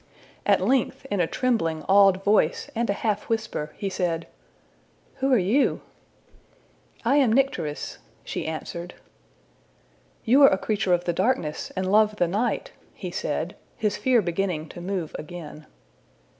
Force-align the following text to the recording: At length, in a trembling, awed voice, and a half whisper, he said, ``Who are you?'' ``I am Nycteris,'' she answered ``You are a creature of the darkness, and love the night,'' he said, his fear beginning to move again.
At 0.47 0.61
length, 0.61 1.05
in 1.11 1.19
a 1.19 1.27
trembling, 1.27 1.83
awed 1.87 2.23
voice, 2.23 2.71
and 2.73 2.89
a 2.89 2.93
half 3.05 3.29
whisper, 3.29 3.71
he 3.77 3.87
said, 3.87 4.25
``Who 5.19 5.29
are 5.31 5.37
you?'' 5.37 5.81
``I 7.05 7.17
am 7.17 7.31
Nycteris,'' 7.31 7.99
she 8.23 8.47
answered 8.47 8.95
``You 10.27 10.41
are 10.41 10.49
a 10.49 10.57
creature 10.57 10.95
of 10.95 11.05
the 11.05 11.13
darkness, 11.13 11.71
and 11.75 11.91
love 11.91 12.15
the 12.15 12.27
night,'' 12.27 12.71
he 12.95 13.11
said, 13.11 13.55
his 13.77 13.95
fear 13.95 14.23
beginning 14.23 14.69
to 14.69 14.81
move 14.81 15.15
again. 15.19 15.67